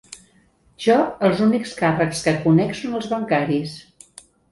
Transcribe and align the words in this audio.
Jo, 0.85 0.93
els 1.27 1.43
únics 1.47 1.73
càrrecs 1.81 2.21
que 2.29 2.33
conec 2.47 2.73
són 2.79 2.97
els 3.01 3.11
bancaris. 3.13 3.77